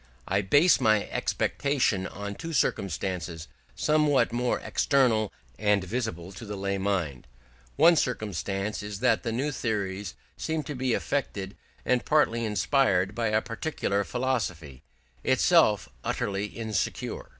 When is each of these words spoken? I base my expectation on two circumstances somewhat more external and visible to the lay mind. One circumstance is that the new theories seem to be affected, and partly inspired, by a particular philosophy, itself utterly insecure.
I 0.27 0.41
base 0.41 0.81
my 0.81 1.07
expectation 1.09 2.07
on 2.07 2.33
two 2.33 2.53
circumstances 2.53 3.47
somewhat 3.75 4.33
more 4.33 4.59
external 4.61 5.31
and 5.59 5.83
visible 5.83 6.31
to 6.31 6.43
the 6.43 6.55
lay 6.55 6.79
mind. 6.79 7.27
One 7.75 7.95
circumstance 7.95 8.81
is 8.81 8.99
that 9.01 9.21
the 9.21 9.31
new 9.31 9.51
theories 9.51 10.15
seem 10.37 10.63
to 10.63 10.73
be 10.73 10.95
affected, 10.95 11.55
and 11.85 12.03
partly 12.03 12.43
inspired, 12.43 13.13
by 13.13 13.27
a 13.27 13.43
particular 13.43 14.03
philosophy, 14.03 14.81
itself 15.23 15.87
utterly 16.03 16.47
insecure. 16.47 17.29